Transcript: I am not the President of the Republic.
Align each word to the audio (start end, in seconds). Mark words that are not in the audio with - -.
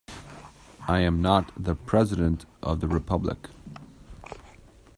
I 0.87 1.01
am 1.01 1.21
not 1.21 1.51
the 1.55 1.75
President 1.75 2.45
of 2.63 2.79
the 2.79 2.87
Republic. 2.87 3.49